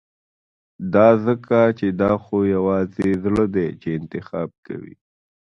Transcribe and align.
دا 0.93 1.07
ځکه 1.25 1.57
چې 1.79 1.87
دا 2.01 2.11
خو 2.23 2.37
يوازې 2.55 3.09
زړه 3.23 3.45
دی 3.55 3.67
چې 3.81 3.89
انتخاب 3.99 4.49
کوي. 4.67 4.95